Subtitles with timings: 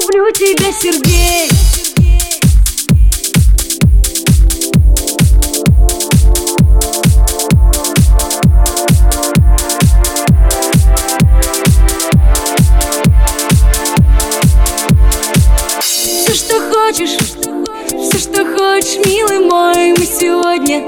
[0.00, 1.67] люблю тебя, Сергей
[16.78, 20.86] хочешь, все, что хочешь, милый мой Мы сегодня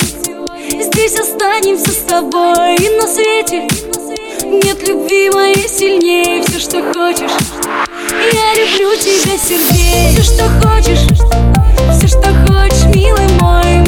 [0.81, 2.77] здесь останемся с тобой.
[2.77, 3.69] И на свете
[4.47, 6.43] нет любви моей сильнее.
[6.45, 7.33] Все, что хочешь.
[8.33, 10.13] Я люблю тебя, Сергей.
[10.13, 11.07] Все, что хочешь,
[11.97, 13.80] все, что хочешь, милый мой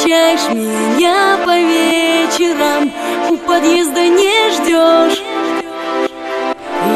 [0.00, 2.90] встречаешь меня по вечерам
[3.30, 5.22] У подъезда не ждешь.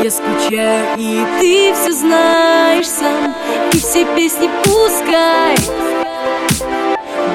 [0.03, 3.35] Я скучаю, и ты все знаешь сам
[3.73, 5.57] И все песни пускай.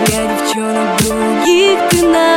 [0.06, 2.29] Для девчонок других ты написал